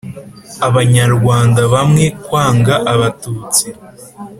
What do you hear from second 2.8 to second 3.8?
abatutsi